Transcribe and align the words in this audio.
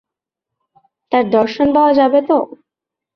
তাঁর 1.11 1.25
দর্শন 1.31 1.67
পাওয়া 1.75 1.91
যাবে 1.99 2.19
তো? 2.29 2.37